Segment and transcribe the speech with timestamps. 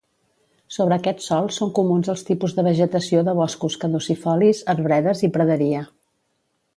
[0.75, 5.85] Sobre aquests sòls són comuns els tipus de vegetació de boscos caducifolis, arbredes i praderia.